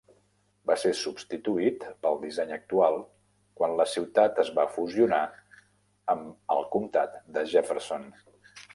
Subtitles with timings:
[0.69, 2.97] Va ser substituït pel disseny actual
[3.61, 5.23] quan la ciutat es va fusionar
[6.17, 8.15] amb el comtat de Jefferson.